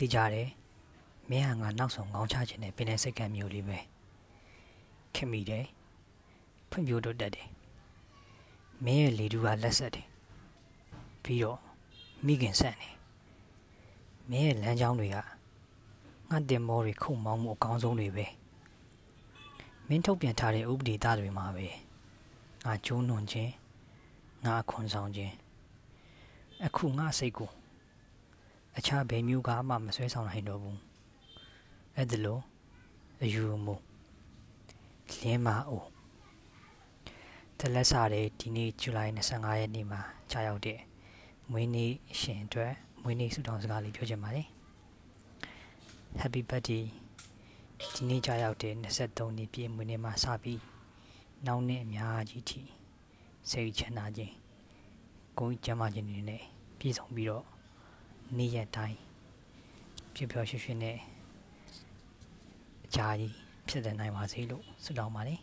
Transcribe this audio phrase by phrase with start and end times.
[0.00, 0.48] သိကြတယ်
[1.30, 3.78] မင်းဟာငါနောက်ဆုံးခေါင်းချခြင်းနဲ့ပင်တဲ့စိတ်ကမျိုးလေးပဲ
[5.14, 5.66] ခင်မိတယ်
[6.70, 7.48] ဖွံ့ဖြိုးတိုးတက်တယ်
[8.84, 10.06] မင်းရဲ့လေတူကလက်ဆက်တယ်
[11.22, 11.58] ပြီးတော့
[12.26, 12.94] မိခင်ဆန့်တယ်
[14.30, 15.16] မင်းရဲ့လမ်းကြောင်းတွေက
[16.30, 18.26] ငါတင်မောတွေခုံမောင်းမှုအကောင်းဆုံးတွေပဲ
[19.88, 21.66] မင်းထုတ်ပြန်ထားတဲ့ဥပဒေသားတွေမှာပဲ
[22.64, 23.50] ငါကျိုးနွန်ခြင်း
[24.44, 25.32] ငါခွန်ဆောင်ခြင်း
[26.64, 27.50] အခုငါစိတ်ကို
[28.82, 30.78] အခြားဘယ်မျိုးကမှမဆွဲဆောင်နိုင်တော့ဘူး
[31.96, 32.42] အဲ့ဒါလို့
[33.22, 33.74] အယူမှု
[35.20, 35.84] လင်းမအို
[37.58, 40.78] တလက်စားတဲ့ဒီနေ့ဇူလိုင်25ရက်နေ့မှာကြာရောက်တဲ့
[41.50, 42.72] မွေးနေ့ရှင်အတွက်
[43.02, 44.46] မွေးနေ့ဆုတောင်းစကားလေးပြောချင်ပါတယ်
[46.20, 46.84] Happy birthday
[47.94, 50.60] ဒီနေ့ကြာရောက်တဲ့23နှစ်ပြည့်မွေးနေ့မှာစပြီး
[51.46, 52.60] နောက်နှစ်အများကြီးထိ
[53.50, 54.34] စိတ်ချမ်းသာခြင်း
[55.38, 56.42] ကိုယ်ကျမ်းမာခြင်းတွေနဲ့
[56.78, 57.46] ပြည့်စုံပြီးတော့
[58.38, 58.98] နေ့ရက်တိုင်း
[60.14, 60.96] ပြပြရွှွှွှနဲ့
[62.86, 63.34] အကြာကြီး
[63.68, 65.40] ဖြစ်တဲ့နိုင်ပါစေလို့ဆုတောင်းပါတယ်